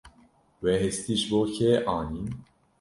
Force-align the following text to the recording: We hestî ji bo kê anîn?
We 0.63 0.71
hestî 0.83 1.13
ji 1.21 1.25
bo 1.31 1.41
kê 1.55 1.71
anîn? 1.97 2.27